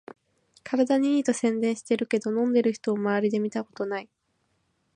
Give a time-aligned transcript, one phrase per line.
[0.63, 4.09] 体にいいと宣伝してるけど、飲んでる人まわりで見たことない